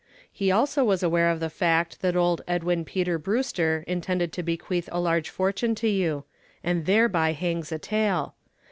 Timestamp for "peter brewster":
2.85-3.83